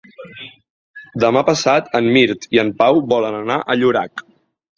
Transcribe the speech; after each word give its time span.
Demà 1.23 1.43
passat 1.49 1.91
en 1.99 2.07
Mirt 2.15 2.49
i 2.57 2.61
en 2.63 2.73
Pau 2.81 3.03
volen 3.13 3.39
anar 3.43 3.61
a 3.75 3.79
Llorac. 3.85 4.27